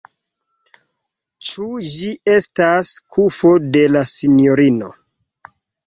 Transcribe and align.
Ĉu 1.51 1.67
ĝi 1.93 2.09
estas 2.39 2.97
kufo 3.17 3.55
de 3.79 3.87
la 3.95 4.07
sinjorino. 4.17 4.95